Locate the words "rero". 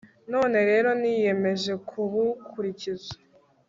0.69-0.89